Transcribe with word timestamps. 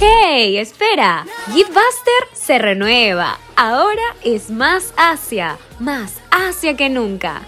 ¡Hey! 0.00 0.58
Espera. 0.58 1.24
Buster 1.68 2.28
se 2.32 2.58
renueva. 2.58 3.38
Ahora 3.56 4.02
es 4.22 4.50
más 4.50 4.92
Asia. 4.96 5.56
Más 5.78 6.20
Asia 6.30 6.76
que 6.76 6.88
nunca. 6.88 7.42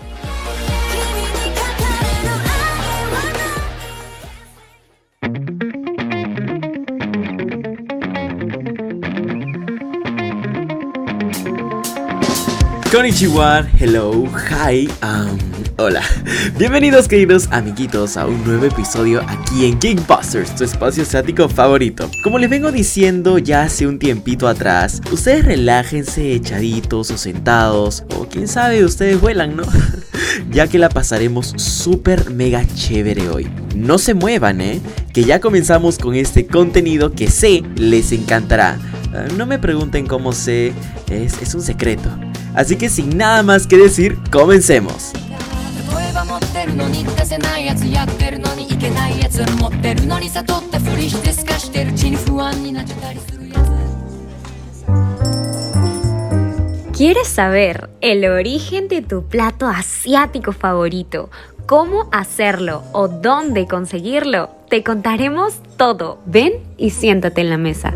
Konnichiwa, 12.96 13.62
hello, 13.78 14.24
hi, 14.48 14.88
um, 15.02 15.38
hola. 15.76 16.00
Bienvenidos 16.56 17.08
queridos 17.08 17.46
amiguitos 17.50 18.16
a 18.16 18.24
un 18.24 18.42
nuevo 18.42 18.64
episodio 18.64 19.20
aquí 19.28 19.66
en 19.66 19.78
Geekbusters, 19.78 20.56
tu 20.56 20.64
espacio 20.64 21.02
asiático 21.02 21.46
favorito. 21.46 22.08
Como 22.24 22.38
les 22.38 22.48
vengo 22.48 22.72
diciendo 22.72 23.36
ya 23.36 23.64
hace 23.64 23.86
un 23.86 23.98
tiempito 23.98 24.48
atrás, 24.48 25.02
ustedes 25.12 25.44
relájense 25.44 26.32
echaditos 26.32 27.10
o 27.10 27.18
sentados, 27.18 28.02
o 28.16 28.26
quién 28.30 28.48
sabe, 28.48 28.82
ustedes 28.82 29.20
vuelan, 29.20 29.56
¿no? 29.56 29.64
ya 30.50 30.66
que 30.66 30.78
la 30.78 30.88
pasaremos 30.88 31.52
súper 31.58 32.30
mega 32.30 32.64
chévere 32.66 33.28
hoy. 33.28 33.46
No 33.74 33.98
se 33.98 34.14
muevan, 34.14 34.62
¿eh? 34.62 34.80
Que 35.12 35.24
ya 35.24 35.38
comenzamos 35.38 35.98
con 35.98 36.14
este 36.14 36.46
contenido 36.46 37.12
que 37.12 37.30
sé 37.30 37.62
les 37.76 38.12
encantará. 38.12 38.78
Ah, 39.16 39.28
no 39.34 39.46
me 39.46 39.58
pregunten 39.58 40.06
cómo 40.06 40.32
sé, 40.32 40.74
es, 41.10 41.40
es 41.40 41.54
un 41.54 41.62
secreto. 41.62 42.10
Así 42.54 42.76
que 42.76 42.90
sin 42.90 43.16
nada 43.16 43.42
más 43.42 43.66
que 43.66 43.78
decir, 43.78 44.18
comencemos. 44.30 45.12
¿Quieres 56.92 57.28
saber 57.28 57.88
el 58.02 58.24
origen 58.26 58.88
de 58.88 59.00
tu 59.00 59.24
plato 59.24 59.66
asiático 59.66 60.52
favorito? 60.52 61.30
¿Cómo 61.64 62.08
hacerlo 62.12 62.82
o 62.92 63.08
dónde 63.08 63.66
conseguirlo? 63.66 64.50
Te 64.68 64.82
contaremos 64.82 65.54
todo. 65.78 66.18
Ven 66.26 66.52
y 66.76 66.90
siéntate 66.90 67.40
en 67.40 67.50
la 67.50 67.58
mesa. 67.58 67.94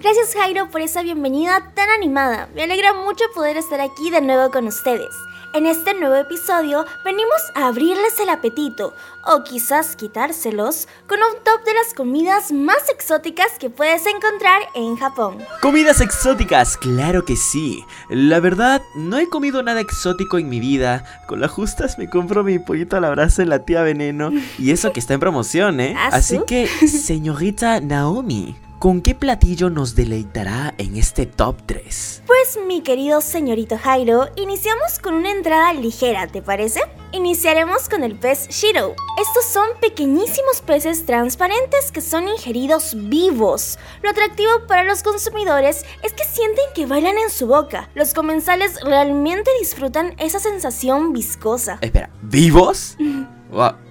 Gracias 0.00 0.32
Jairo 0.34 0.70
por 0.70 0.80
esa 0.80 1.02
bienvenida 1.02 1.72
tan 1.74 1.90
animada. 1.90 2.48
Me 2.54 2.62
alegra 2.62 2.94
mucho 2.94 3.22
poder 3.34 3.58
estar 3.58 3.82
aquí 3.82 4.10
de 4.10 4.22
nuevo 4.22 4.50
con 4.50 4.66
ustedes. 4.66 5.14
En 5.52 5.66
este 5.66 5.92
nuevo 5.92 6.14
episodio 6.14 6.86
venimos 7.04 7.40
a 7.54 7.66
abrirles 7.66 8.18
el 8.18 8.30
apetito, 8.30 8.94
o 9.26 9.44
quizás 9.44 9.96
quitárselos, 9.96 10.88
con 11.06 11.18
un 11.18 11.44
top 11.44 11.64
de 11.66 11.74
las 11.74 11.92
comidas 11.92 12.50
más 12.50 12.88
exóticas 12.88 13.58
que 13.58 13.68
puedes 13.68 14.06
encontrar 14.06 14.62
en 14.74 14.96
Japón. 14.96 15.36
Comidas 15.60 16.00
exóticas, 16.00 16.78
claro 16.78 17.26
que 17.26 17.36
sí. 17.36 17.84
La 18.08 18.40
verdad, 18.40 18.80
no 18.94 19.18
he 19.18 19.28
comido 19.28 19.62
nada 19.62 19.80
exótico 19.80 20.38
en 20.38 20.48
mi 20.48 20.60
vida. 20.60 21.04
Con 21.26 21.40
las 21.40 21.50
justas 21.50 21.98
me 21.98 22.08
compro 22.08 22.42
mi 22.42 22.58
pollito 22.58 22.96
a 22.96 23.00
la 23.00 23.10
brasa 23.10 23.42
en 23.42 23.50
la 23.50 23.66
tía 23.66 23.82
Veneno, 23.82 24.30
y 24.58 24.70
eso 24.70 24.92
que 24.92 25.00
está 25.00 25.12
en 25.12 25.20
promoción, 25.20 25.80
¿eh? 25.80 25.94
¿Ah, 25.98 26.08
Así 26.12 26.40
que, 26.46 26.66
señorita 26.88 27.80
Naomi, 27.80 28.56
¿Con 28.80 29.02
qué 29.02 29.14
platillo 29.14 29.68
nos 29.68 29.94
deleitará 29.94 30.72
en 30.78 30.96
este 30.96 31.26
top 31.26 31.54
3? 31.66 32.22
Pues 32.26 32.58
mi 32.66 32.80
querido 32.80 33.20
señorito 33.20 33.76
Jairo, 33.76 34.30
iniciamos 34.36 34.98
con 34.98 35.12
una 35.12 35.30
entrada 35.30 35.74
ligera, 35.74 36.28
¿te 36.28 36.40
parece? 36.40 36.80
Iniciaremos 37.12 37.90
con 37.90 38.04
el 38.04 38.18
pez 38.18 38.48
Shiro. 38.48 38.94
Estos 39.20 39.44
son 39.44 39.68
pequeñísimos 39.82 40.62
peces 40.64 41.04
transparentes 41.04 41.92
que 41.92 42.00
son 42.00 42.26
ingeridos 42.26 42.96
vivos. 42.96 43.78
Lo 44.02 44.08
atractivo 44.08 44.50
para 44.66 44.84
los 44.84 45.02
consumidores 45.02 45.84
es 46.02 46.14
que 46.14 46.24
sienten 46.24 46.64
que 46.74 46.86
bailan 46.86 47.18
en 47.18 47.28
su 47.28 47.48
boca. 47.48 47.90
Los 47.94 48.14
comensales 48.14 48.80
realmente 48.82 49.50
disfrutan 49.60 50.14
esa 50.16 50.38
sensación 50.38 51.12
viscosa. 51.12 51.76
Espera, 51.82 52.08
¿vivos? 52.22 52.96
wow. 53.50 53.89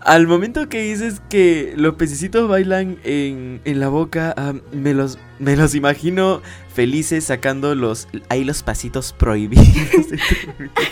Al 0.00 0.26
momento 0.26 0.68
que 0.68 0.82
dices 0.82 1.20
que 1.28 1.74
los 1.76 1.94
pececitos 1.94 2.48
bailan 2.48 2.98
en, 3.04 3.60
en 3.64 3.80
la 3.80 3.88
boca, 3.88 4.34
me, 4.72 4.94
los, 4.94 5.18
me 5.38 5.56
los 5.56 5.74
imagino 5.74 6.40
felices 6.72 7.24
sacando 7.24 7.74
los 7.74 8.08
ahí 8.28 8.44
los 8.44 8.62
pasitos 8.62 9.12
prohibidos. 9.12 9.66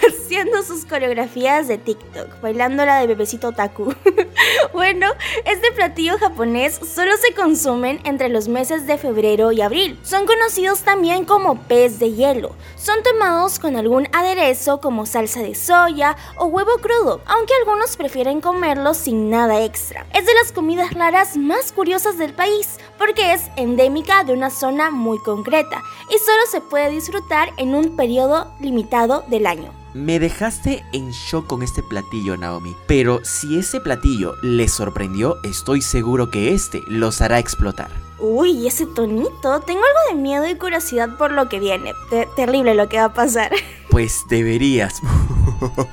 Haciendo 0.09 0.63
sus 0.63 0.85
coreografías 0.85 1.69
de 1.69 1.79
TikTok, 1.79 2.41
bailando 2.41 2.85
la 2.85 3.01
de 3.01 3.07
bebecito 3.07 3.53
Taku. 3.53 3.95
bueno, 4.73 5.09
este 5.45 5.73
platillo 5.73 6.19
japonés 6.19 6.75
solo 6.75 7.13
se 7.17 7.35
consumen 7.35 8.01
entre 8.05 8.29
los 8.29 8.49
meses 8.49 8.87
de 8.87 8.99
febrero 8.99 9.53
y 9.53 9.61
abril. 9.61 9.99
Son 10.03 10.27
conocidos 10.27 10.81
también 10.81 11.25
como 11.25 11.63
pez 11.63 11.99
de 11.99 12.13
hielo. 12.13 12.55
Son 12.77 13.03
tomados 13.03 13.59
con 13.59 13.77
algún 13.77 14.09
aderezo 14.13 14.81
como 14.81 15.07
salsa 15.07 15.41
de 15.41 15.55
soya 15.55 16.17
o 16.37 16.47
huevo 16.47 16.79
crudo, 16.79 17.21
aunque 17.27 17.55
algunos 17.55 17.97
prefieren 17.97 18.41
comerlos 18.41 18.97
sin 18.97 19.31
nada 19.31 19.65
extra. 19.65 20.07
Es 20.13 20.27
de 20.27 20.35
las 20.35 20.53
comidas 20.53 20.93
raras 20.93 21.37
más 21.37 21.73
curiosas 21.73 22.19
del 22.19 22.33
país 22.33 22.79
porque 22.99 23.33
es 23.33 23.43
endémica 23.57 24.25
de 24.25 24.33
una 24.33 24.51
zona 24.51 24.91
muy 24.91 25.19
concreta 25.19 25.83
y 26.11 26.19
solo 26.19 26.43
se 26.51 26.61
puede 26.61 26.91
disfrutar 26.91 27.51
en 27.57 27.75
un 27.75 27.97
periodo 27.97 28.53
limitado 28.61 29.25
del 29.29 29.47
año. 29.47 29.86
Me 29.97 30.19
dejaste 30.19 30.85
en 30.93 31.11
shock 31.11 31.47
con 31.47 31.63
este 31.63 31.83
platillo, 31.83 32.37
Naomi. 32.37 32.77
Pero 32.87 33.25
si 33.25 33.59
ese 33.59 33.81
platillo 33.81 34.35
les 34.43 34.71
sorprendió, 34.71 35.43
estoy 35.43 35.81
seguro 35.81 36.31
que 36.31 36.53
este 36.53 36.83
los 36.87 37.23
hará 37.23 37.39
explotar. 37.39 37.89
Uy, 38.19 38.67
ese 38.67 38.85
tonito. 38.85 39.61
Tengo 39.61 39.81
algo 39.81 40.01
de 40.11 40.23
miedo 40.23 40.47
y 40.47 40.55
curiosidad 40.57 41.17
por 41.17 41.33
lo 41.33 41.49
que 41.49 41.61
viene. 41.61 41.95
terrible 42.37 42.75
lo 42.75 42.91
que 42.91 42.99
va 42.99 43.07
a 43.07 43.15
pasar. 43.15 43.53
Pues 43.89 44.25
deberías. 44.29 45.01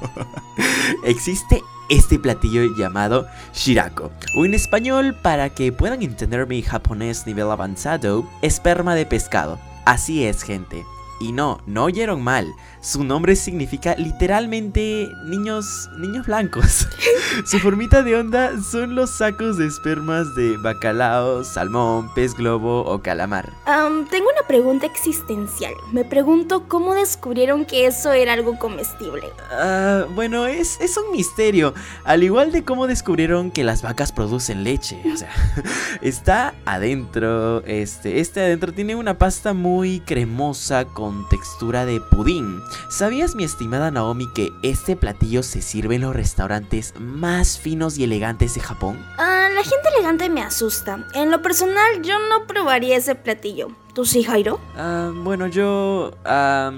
Existe 1.06 1.64
este 1.88 2.20
platillo 2.20 2.76
llamado 2.76 3.28
shirako, 3.54 4.12
o 4.36 4.44
en 4.44 4.54
español, 4.54 5.16
para 5.22 5.52
que 5.52 5.72
puedan 5.72 6.02
entender 6.02 6.46
mi 6.46 6.62
japonés 6.62 7.26
nivel 7.26 7.50
avanzado, 7.50 8.28
esperma 8.42 8.94
de 8.96 9.06
pescado. 9.06 9.58
Así 9.86 10.26
es, 10.26 10.44
gente. 10.44 10.84
Y 11.22 11.32
no, 11.32 11.62
no 11.66 11.86
oyeron 11.86 12.22
mal. 12.22 12.54
Su 12.84 13.06
nombre 13.06 13.38
significa 13.38 13.96
literalmente 13.96 15.10
niños, 15.24 15.90
niños 15.98 16.26
blancos. 16.26 16.86
Su 17.46 17.58
formita 17.60 18.04
de 18.04 18.18
onda 18.18 18.62
son 18.62 18.94
los 18.94 19.10
sacos 19.10 19.58
de 19.58 19.66
espermas 19.66 20.36
de 20.36 20.58
bacalao, 20.58 21.46
salmón, 21.46 22.14
pez 22.14 22.34
globo 22.34 22.82
o 22.82 23.02
calamar. 23.02 23.50
tengo 23.66 24.28
una 24.30 24.46
pregunta 24.50 24.86
existencial. 24.86 25.74
Me 25.94 26.04
pregunto 26.04 26.68
cómo 26.68 26.94
descubrieron 26.94 27.64
que 27.64 27.88
eso 27.88 28.12
era 28.12 28.34
algo 28.34 28.60
comestible. 28.60 29.32
Ah, 29.50 30.04
bueno, 30.14 30.46
es, 30.46 30.78
es 30.82 30.98
un 30.98 31.10
misterio. 31.14 31.74
Al 32.04 32.22
igual 32.22 32.52
de 32.52 32.66
cómo 32.66 32.88
descubrieron 32.88 33.50
que 33.50 33.64
las 33.64 33.82
vacas 33.82 34.12
producen 34.12 34.66
leche. 34.66 35.02
O 35.14 35.16
sea, 35.16 35.32
está 36.02 36.54
adentro. 36.66 37.64
Este, 37.66 38.20
este 38.20 38.42
adentro 38.42 38.74
tiene 38.74 38.98
una 38.98 39.18
pasta 39.18 39.54
muy 39.54 40.02
cremosa 40.02 40.84
con 40.84 41.30
textura 41.30 41.86
de 41.86 42.02
pudín. 42.02 42.62
¿Sabías, 42.90 43.36
mi 43.36 43.44
estimada 43.44 43.92
Naomi, 43.92 44.28
que 44.34 44.52
este 44.62 44.96
platillo 44.96 45.44
se 45.44 45.62
sirve 45.62 45.96
en 45.96 46.02
los 46.02 46.16
restaurantes 46.16 46.94
más 47.00 47.60
finos 47.60 47.98
y 47.98 48.04
elegantes 48.04 48.56
de 48.56 48.62
Japón? 48.62 49.04
Ah, 49.18 49.50
la 49.54 49.64
gente 49.64 49.90
elegante 49.96 50.30
me 50.30 50.42
asusta. 50.42 51.08
En 51.14 51.32
lo 51.32 51.42
personal, 51.42 52.02
yo 52.02 52.18
no 52.30 52.48
probaría 52.48 52.98
ese 52.98 53.16
platillo. 53.16 53.70
¿Tú 53.94 54.06
sí, 54.06 54.24
Jairo? 54.24 54.60
Ah, 54.76 55.12
bueno, 55.14 55.46
yo... 55.48 56.12
Ah, 56.26 56.72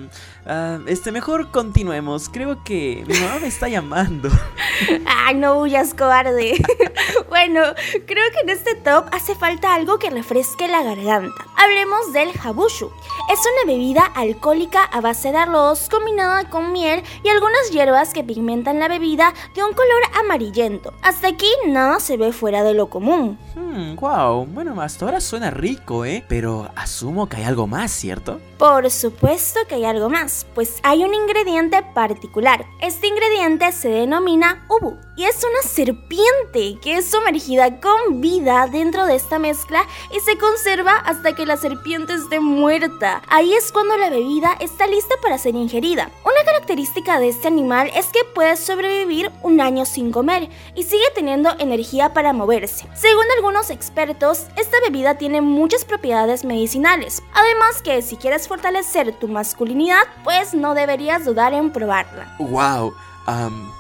este, 0.87 1.11
mejor 1.11 1.49
continuemos. 1.49 2.29
Creo 2.29 2.63
que 2.63 3.03
mi 3.07 3.17
mamá 3.19 3.39
me 3.39 3.47
está 3.47 3.67
llamando. 3.67 4.29
Ay, 5.05 5.35
no 5.35 5.59
huyas, 5.59 5.93
cobarde. 5.93 6.61
bueno, 7.29 7.61
creo 8.05 8.31
que 8.31 8.39
en 8.43 8.49
este 8.49 8.75
top 8.75 9.05
hace 9.11 9.33
falta 9.33 9.73
algo 9.73 9.97
que 9.97 10.09
refresque 10.09 10.67
la 10.67 10.83
garganta. 10.83 11.45
Hablemos 11.57 12.13
del 12.13 12.29
habushu. 12.43 12.91
Es 13.31 13.39
una 13.39 13.73
bebida 13.73 14.03
alcohólica 14.03 14.83
a 14.83 15.01
base 15.01 15.31
de 15.31 15.37
arroz 15.37 15.89
combinada 15.89 16.47
con 16.49 16.71
miel 16.71 17.01
y 17.23 17.29
algunas 17.29 17.71
hierbas 17.71 18.13
que 18.13 18.23
pigmentan 18.23 18.79
la 18.79 18.87
bebida 18.87 19.33
de 19.55 19.63
un 19.63 19.73
color 19.73 20.01
amarillento. 20.19 20.93
Hasta 21.01 21.29
aquí 21.29 21.49
nada 21.67 21.99
se 21.99 22.17
ve 22.17 22.31
fuera 22.31 22.63
de 22.63 22.75
lo 22.75 22.87
común. 22.87 23.39
Hmm, 23.55 23.95
wow. 23.95 24.45
Bueno, 24.45 24.79
hasta 24.79 25.05
ahora 25.05 25.21
suena 25.21 25.49
rico, 25.49 26.05
¿eh? 26.05 26.23
Pero 26.27 26.69
a 26.75 26.85
su 26.85 27.04
que 27.29 27.37
hay 27.37 27.43
algo 27.43 27.67
más, 27.67 27.91
¿cierto? 27.91 28.39
Por 28.57 28.89
supuesto 28.89 29.59
que 29.67 29.75
hay 29.75 29.85
algo 29.85 30.09
más, 30.09 30.45
pues 30.55 30.79
hay 30.83 31.03
un 31.03 31.13
ingrediente 31.13 31.81
particular. 31.93 32.65
Este 32.81 33.07
ingrediente 33.07 33.71
se 33.71 33.89
denomina 33.89 34.65
ubu 34.69 34.97
y 35.15 35.23
es 35.23 35.43
una 35.43 35.61
serpiente 35.67 36.79
que 36.81 36.97
es 36.97 37.09
sumergida 37.09 37.79
con 37.79 38.21
vida 38.21 38.67
dentro 38.67 39.05
de 39.05 39.15
esta 39.15 39.39
mezcla 39.39 39.85
y 40.11 40.19
se 40.19 40.37
conserva 40.37 40.95
hasta 40.97 41.33
que 41.33 41.45
la 41.45 41.57
serpiente 41.57 42.13
esté 42.13 42.39
muerta. 42.39 43.21
Ahí 43.27 43.53
es 43.53 43.71
cuando 43.71 43.97
la 43.97 44.09
bebida 44.09 44.55
está 44.59 44.87
lista 44.87 45.15
para 45.21 45.37
ser 45.37 45.55
ingerida. 45.55 46.09
Una 46.23 46.43
característica 46.45 47.19
de 47.19 47.29
este 47.29 47.47
animal 47.47 47.91
es 47.95 48.07
que 48.07 48.23
puede 48.33 48.57
sobrevivir 48.57 49.31
un 49.41 49.61
año 49.61 49.85
sin 49.85 50.11
comer 50.11 50.49
y 50.75 50.83
sigue 50.83 51.05
teniendo 51.13 51.55
energía 51.59 52.13
para 52.13 52.33
moverse. 52.33 52.87
Según 52.93 53.25
algunos 53.35 53.69
expertos, 53.69 54.47
esta 54.57 54.77
bebida 54.81 55.17
tiene 55.17 55.41
muchas 55.41 55.85
propiedades 55.85 56.43
medicinales. 56.43 57.23
Además 57.33 57.81
que 57.81 58.01
si 58.01 58.17
quieres 58.17 58.47
fortalecer 58.47 59.13
tu 59.13 59.27
masculinidad, 59.27 60.03
pues 60.23 60.53
no 60.53 60.73
deberías 60.73 61.25
dudar 61.25 61.53
en 61.53 61.71
probarla. 61.71 62.35
¡Wow! 62.39 62.93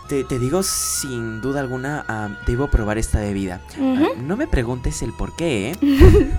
Te, 0.07 0.23
digo 0.39 0.63
sin 0.63 1.41
duda 1.41 1.59
alguna, 1.59 2.39
debo 2.45 2.67
probar 2.69 2.97
esta 2.97 3.19
bebida. 3.19 3.61
No 4.17 4.37
me 4.37 4.47
preguntes 4.47 5.01
el 5.01 5.13
por 5.13 5.35
qué, 5.35 5.71
¿eh? 5.71 5.77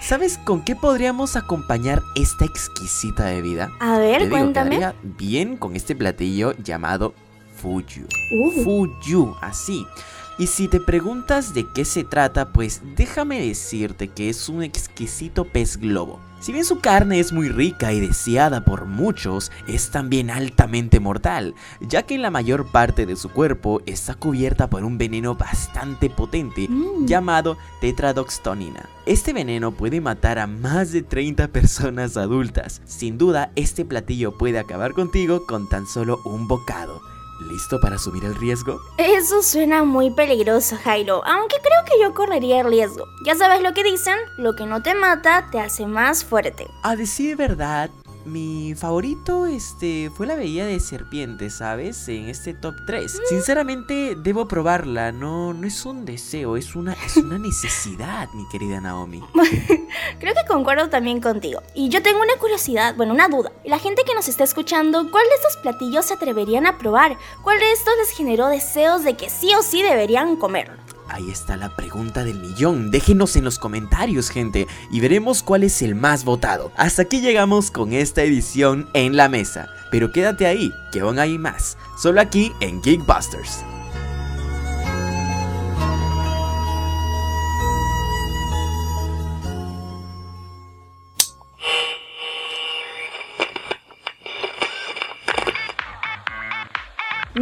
¿Sabes 0.00 0.36
con 0.36 0.62
qué 0.62 0.76
podríamos 0.76 1.34
acompañar 1.34 2.02
esta 2.14 2.44
exquisita 2.44 3.24
bebida? 3.24 3.70
A 3.80 3.98
ver, 3.98 4.28
cuéntame. 4.28 4.92
bien 5.02 5.56
con 5.56 5.76
este 5.76 5.96
platillo 5.96 6.52
llamado 6.62 7.14
Fuyu. 7.56 8.06
Uh. 8.30 8.50
Fuyu, 8.62 9.34
así. 9.40 9.86
Y 10.36 10.48
si 10.48 10.66
te 10.66 10.80
preguntas 10.80 11.54
de 11.54 11.64
qué 11.68 11.84
se 11.84 12.02
trata, 12.02 12.52
pues 12.52 12.82
déjame 12.96 13.40
decirte 13.40 14.08
que 14.08 14.28
es 14.28 14.48
un 14.48 14.64
exquisito 14.64 15.44
pez 15.44 15.76
globo. 15.76 16.18
Si 16.40 16.52
bien 16.52 16.64
su 16.64 16.80
carne 16.80 17.20
es 17.20 17.32
muy 17.32 17.48
rica 17.48 17.92
y 17.92 18.00
deseada 18.00 18.64
por 18.64 18.84
muchos, 18.84 19.50
es 19.68 19.90
también 19.90 20.30
altamente 20.30 20.98
mortal, 21.00 21.54
ya 21.80 22.02
que 22.02 22.18
la 22.18 22.30
mayor 22.30 22.70
parte 22.70 23.06
de 23.06 23.16
su 23.16 23.30
cuerpo 23.30 23.80
está 23.86 24.14
cubierta 24.14 24.68
por 24.68 24.84
un 24.84 24.98
veneno 24.98 25.36
bastante 25.36 26.10
potente 26.10 26.66
Mm. 26.68 27.06
llamado 27.06 27.56
tetradoxtonina. 27.80 28.88
Este 29.06 29.32
veneno 29.32 29.70
puede 29.70 30.00
matar 30.00 30.38
a 30.38 30.46
más 30.46 30.92
de 30.92 31.02
30 31.02 31.48
personas 31.48 32.16
adultas. 32.16 32.82
Sin 32.84 33.18
duda, 33.18 33.52
este 33.54 33.84
platillo 33.84 34.36
puede 34.36 34.58
acabar 34.58 34.92
contigo 34.92 35.46
con 35.46 35.68
tan 35.68 35.86
solo 35.86 36.20
un 36.24 36.48
bocado. 36.48 37.00
¿Listo 37.40 37.80
para 37.80 37.96
asumir 37.96 38.24
el 38.24 38.34
riesgo? 38.34 38.80
Eso 38.96 39.42
suena 39.42 39.84
muy 39.84 40.10
peligroso, 40.10 40.76
Jairo, 40.82 41.22
aunque 41.26 41.56
creo 41.62 41.84
que 41.84 42.00
yo 42.00 42.14
correría 42.14 42.60
el 42.60 42.68
riesgo. 42.68 43.06
Ya 43.24 43.34
sabes 43.34 43.62
lo 43.62 43.74
que 43.74 43.82
dicen, 43.82 44.16
lo 44.38 44.54
que 44.54 44.66
no 44.66 44.82
te 44.82 44.94
mata 44.94 45.48
te 45.50 45.60
hace 45.60 45.86
más 45.86 46.24
fuerte. 46.24 46.68
A 46.82 46.96
decir 46.96 47.36
verdad, 47.36 47.90
mi 48.24 48.74
favorito 48.74 49.46
este 49.46 50.10
fue 50.14 50.26
la 50.26 50.34
bebida 50.34 50.66
de 50.66 50.80
serpiente, 50.80 51.50
¿sabes? 51.50 52.08
En 52.08 52.28
este 52.28 52.54
top 52.54 52.74
3. 52.86 53.20
Sinceramente 53.28 54.16
debo 54.16 54.48
probarla, 54.48 55.12
no 55.12 55.52
no 55.52 55.66
es 55.66 55.84
un 55.84 56.04
deseo, 56.04 56.56
es 56.56 56.74
una 56.74 56.94
es 57.06 57.16
una 57.16 57.38
necesidad, 57.38 58.28
mi 58.34 58.48
querida 58.48 58.80
Naomi. 58.80 59.22
Creo 60.20 60.34
que 60.34 60.46
concuerdo 60.48 60.88
también 60.88 61.20
contigo. 61.20 61.62
Y 61.74 61.88
yo 61.88 62.02
tengo 62.02 62.20
una 62.20 62.36
curiosidad, 62.38 62.94
bueno, 62.96 63.14
una 63.14 63.28
duda. 63.28 63.52
La 63.64 63.78
gente 63.78 64.02
que 64.06 64.14
nos 64.14 64.28
está 64.28 64.44
escuchando, 64.44 65.10
¿cuál 65.10 65.24
de 65.24 65.34
estos 65.34 65.56
platillos 65.58 66.06
se 66.06 66.14
atreverían 66.14 66.66
a 66.66 66.78
probar? 66.78 67.16
¿Cuál 67.42 67.58
de 67.58 67.72
estos 67.72 67.94
les 67.98 68.10
generó 68.10 68.48
deseos 68.48 69.04
de 69.04 69.14
que 69.14 69.30
sí 69.30 69.54
o 69.54 69.62
sí 69.62 69.82
deberían 69.82 70.36
comerlo? 70.36 70.93
Ahí 71.08 71.30
está 71.30 71.56
la 71.56 71.74
pregunta 71.74 72.24
del 72.24 72.40
millón. 72.40 72.90
Déjenos 72.90 73.36
en 73.36 73.44
los 73.44 73.58
comentarios, 73.58 74.30
gente, 74.30 74.66
y 74.90 75.00
veremos 75.00 75.42
cuál 75.42 75.62
es 75.62 75.82
el 75.82 75.94
más 75.94 76.24
votado. 76.24 76.72
Hasta 76.76 77.02
aquí 77.02 77.20
llegamos 77.20 77.70
con 77.70 77.92
esta 77.92 78.22
edición 78.22 78.88
en 78.94 79.16
la 79.16 79.28
mesa. 79.28 79.68
Pero 79.90 80.12
quédate 80.12 80.46
ahí, 80.46 80.72
que 80.92 81.00
aún 81.00 81.18
hay 81.18 81.38
más. 81.38 81.76
Solo 81.96 82.20
aquí 82.20 82.52
en 82.60 82.82
Geekbusters. 82.82 83.64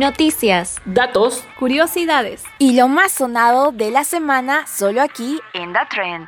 Noticias, 0.02 0.80
Datos. 0.84 1.44
curiosidades. 1.60 2.42
Y 2.58 2.74
lo 2.74 2.88
más 2.88 3.12
sonado 3.12 3.70
de 3.70 3.92
la 3.92 4.02
semana, 4.02 4.66
solo 4.66 5.00
aquí 5.00 5.38
En 5.54 5.72
The 5.72 5.86
Trend. 5.88 6.26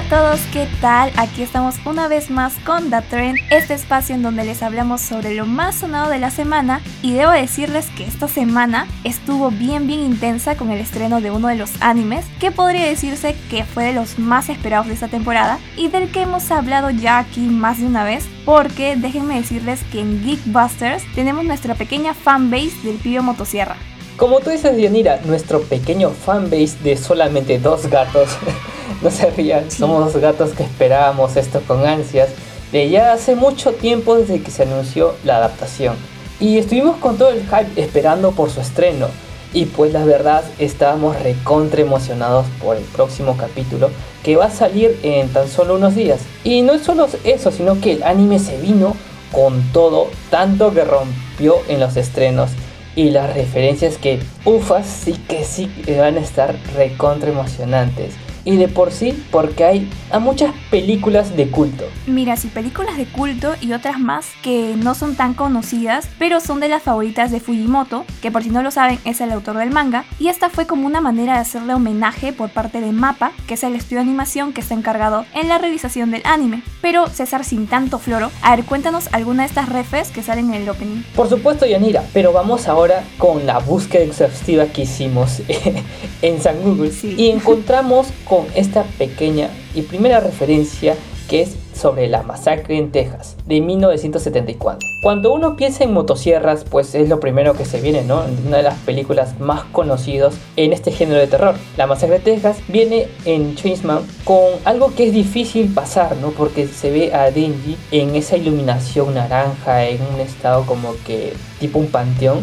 A 0.00 0.08
todos, 0.08 0.40
¿qué 0.50 0.66
tal? 0.80 1.12
Aquí 1.16 1.42
estamos 1.42 1.74
una 1.84 2.08
vez 2.08 2.30
más 2.30 2.54
con 2.64 2.88
The 2.88 3.02
Trend, 3.02 3.38
este 3.50 3.74
espacio 3.74 4.14
en 4.14 4.22
donde 4.22 4.44
les 4.44 4.62
hablamos 4.62 5.02
sobre 5.02 5.34
lo 5.34 5.44
más 5.44 5.74
sonado 5.74 6.08
de 6.08 6.18
la 6.18 6.30
semana 6.30 6.80
y 7.02 7.12
debo 7.12 7.32
decirles 7.32 7.86
que 7.96 8.04
esta 8.04 8.26
semana 8.26 8.86
estuvo 9.04 9.50
bien 9.50 9.86
bien 9.86 10.00
intensa 10.00 10.56
con 10.56 10.70
el 10.70 10.80
estreno 10.80 11.20
de 11.20 11.30
uno 11.30 11.48
de 11.48 11.56
los 11.56 11.70
animes 11.82 12.24
que 12.38 12.50
podría 12.50 12.86
decirse 12.86 13.36
que 13.50 13.64
fue 13.64 13.84
de 13.84 13.92
los 13.92 14.18
más 14.18 14.48
esperados 14.48 14.86
de 14.86 14.94
esta 14.94 15.08
temporada 15.08 15.58
y 15.76 15.88
del 15.88 16.10
que 16.10 16.22
hemos 16.22 16.50
hablado 16.50 16.88
ya 16.88 17.18
aquí 17.18 17.40
más 17.40 17.78
de 17.78 17.86
una 17.86 18.02
vez 18.02 18.26
porque 18.46 18.96
déjenme 18.96 19.34
decirles 19.34 19.80
que 19.92 20.00
en 20.00 20.24
Geekbusters 20.24 21.02
tenemos 21.14 21.44
nuestra 21.44 21.74
pequeña 21.74 22.14
fanbase 22.14 22.72
del 22.84 22.96
Pío 22.96 23.22
Motosierra. 23.22 23.76
Como 24.16 24.40
tú 24.40 24.48
dices, 24.48 24.76
Dionira, 24.76 25.20
nuestro 25.24 25.60
pequeño 25.60 26.10
fanbase 26.10 26.76
de 26.82 26.96
solamente 26.96 27.58
dos 27.58 27.86
gatos. 27.88 28.30
no 29.02 29.10
se 29.10 29.30
rían, 29.30 29.70
somos 29.70 30.12
dos 30.12 30.22
gatos 30.22 30.50
que 30.50 30.62
esperábamos 30.62 31.36
esto 31.36 31.60
con 31.66 31.86
ansias 31.86 32.28
de 32.72 32.88
ya 32.88 33.12
hace 33.12 33.34
mucho 33.34 33.72
tiempo 33.72 34.16
desde 34.16 34.42
que 34.42 34.50
se 34.50 34.62
anunció 34.62 35.14
la 35.24 35.36
adaptación. 35.36 35.96
Y 36.38 36.58
estuvimos 36.58 36.96
con 36.96 37.18
todo 37.18 37.30
el 37.30 37.42
hype 37.42 37.80
esperando 37.80 38.32
por 38.32 38.50
su 38.50 38.60
estreno. 38.60 39.08
Y 39.52 39.64
pues 39.64 39.92
la 39.92 40.04
verdad 40.04 40.44
estábamos 40.60 41.20
recontra 41.20 41.80
emocionados 41.80 42.46
por 42.62 42.76
el 42.76 42.84
próximo 42.84 43.36
capítulo 43.36 43.90
que 44.22 44.36
va 44.36 44.46
a 44.46 44.50
salir 44.50 44.98
en 45.02 45.28
tan 45.30 45.48
solo 45.48 45.74
unos 45.74 45.96
días. 45.96 46.20
Y 46.44 46.62
no 46.62 46.72
es 46.72 46.82
solo 46.82 47.08
eso, 47.24 47.50
sino 47.50 47.80
que 47.80 47.92
el 47.92 48.02
anime 48.04 48.38
se 48.38 48.56
vino 48.58 48.94
con 49.32 49.60
todo, 49.72 50.08
tanto 50.30 50.72
que 50.72 50.84
rompió 50.84 51.56
en 51.68 51.80
los 51.80 51.96
estrenos. 51.96 52.50
Y 52.94 53.10
las 53.10 53.34
referencias 53.34 53.96
que, 53.96 54.20
ufas, 54.44 54.86
sí 54.86 55.14
que 55.28 55.44
sí 55.44 55.70
van 55.98 56.16
a 56.16 56.20
estar 56.20 56.54
recontra 56.74 57.30
emocionantes. 57.30 58.14
Y 58.50 58.56
de 58.56 58.66
por 58.66 58.90
sí, 58.90 59.12
porque 59.30 59.64
hay 59.64 59.88
a 60.10 60.18
muchas 60.18 60.52
películas 60.72 61.36
de 61.36 61.48
culto. 61.50 61.84
Mira, 62.08 62.36
sí, 62.36 62.48
películas 62.48 62.96
de 62.96 63.06
culto 63.06 63.54
y 63.60 63.72
otras 63.74 64.00
más 64.00 64.26
que 64.42 64.74
no 64.76 64.96
son 64.96 65.14
tan 65.14 65.34
conocidas, 65.34 66.08
pero 66.18 66.40
son 66.40 66.58
de 66.58 66.66
las 66.66 66.82
favoritas 66.82 67.30
de 67.30 67.38
Fujimoto, 67.38 68.04
que 68.20 68.32
por 68.32 68.42
si 68.42 68.50
no 68.50 68.62
lo 68.62 68.72
saben 68.72 68.98
es 69.04 69.20
el 69.20 69.30
autor 69.30 69.56
del 69.58 69.70
manga, 69.70 70.04
y 70.18 70.26
esta 70.28 70.50
fue 70.50 70.66
como 70.66 70.84
una 70.86 71.00
manera 71.00 71.34
de 71.34 71.38
hacerle 71.40 71.74
homenaje 71.74 72.32
por 72.32 72.50
parte 72.50 72.80
de 72.80 72.90
MAPA, 72.90 73.30
que 73.46 73.54
es 73.54 73.62
el 73.62 73.76
estudio 73.76 73.98
de 73.98 74.02
animación 74.08 74.52
que 74.52 74.62
está 74.62 74.74
encargado 74.74 75.26
en 75.34 75.46
la 75.48 75.58
realización 75.58 76.10
del 76.10 76.22
anime. 76.24 76.62
Pero 76.82 77.06
César, 77.06 77.44
sin 77.44 77.68
tanto 77.68 78.00
floro, 78.00 78.32
a 78.42 78.56
ver, 78.56 78.64
cuéntanos 78.64 79.08
alguna 79.12 79.44
de 79.44 79.48
estas 79.50 79.68
refes 79.68 80.08
que 80.10 80.24
salen 80.24 80.52
en 80.52 80.62
el 80.62 80.68
opening. 80.68 81.02
Por 81.14 81.28
supuesto, 81.28 81.66
Yanira, 81.66 82.02
pero 82.12 82.32
vamos 82.32 82.66
ahora 82.66 83.04
con 83.16 83.46
la 83.46 83.58
búsqueda 83.58 84.02
exhaustiva 84.02 84.66
que 84.66 84.82
hicimos 84.82 85.40
en 86.22 86.42
San 86.42 86.60
Google 86.62 86.90
Sí. 86.90 87.14
y 87.16 87.30
encontramos 87.30 88.08
esta 88.54 88.84
pequeña 88.98 89.50
y 89.74 89.82
primera 89.82 90.20
referencia 90.20 90.96
que 91.28 91.42
es 91.42 91.56
sobre 91.80 92.08
la 92.08 92.22
masacre 92.22 92.76
en 92.76 92.90
Texas 92.90 93.36
de 93.46 93.60
1974. 93.60 94.86
Cuando 95.00 95.32
uno 95.32 95.56
piensa 95.56 95.84
en 95.84 95.92
motosierras, 95.92 96.64
pues 96.68 96.94
es 96.94 97.08
lo 97.08 97.20
primero 97.20 97.54
que 97.54 97.64
se 97.64 97.80
viene, 97.80 98.02
¿no? 98.02 98.24
Una 98.46 98.58
de 98.58 98.62
las 98.64 98.78
películas 98.80 99.38
más 99.40 99.62
conocidas 99.72 100.34
en 100.56 100.72
este 100.72 100.90
género 100.90 101.20
de 101.20 101.28
terror. 101.28 101.54
La 101.76 101.86
masacre 101.86 102.18
de 102.18 102.24
Texas 102.24 102.58
viene 102.68 103.08
en 103.24 103.54
Chainsman 103.54 104.02
con 104.24 104.44
algo 104.64 104.92
que 104.94 105.06
es 105.06 105.14
difícil 105.14 105.72
pasar, 105.72 106.16
¿no? 106.16 106.30
Porque 106.30 106.66
se 106.66 106.90
ve 106.90 107.14
a 107.14 107.30
Denji 107.30 107.76
en 107.92 108.14
esa 108.16 108.36
iluminación 108.36 109.14
naranja, 109.14 109.86
en 109.86 110.00
un 110.12 110.20
estado 110.20 110.66
como 110.66 110.94
que 111.06 111.32
tipo 111.60 111.78
un 111.78 111.86
panteón, 111.86 112.40